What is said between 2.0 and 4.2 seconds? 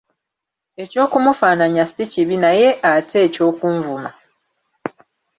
kibi naye ate eky'okunvuma.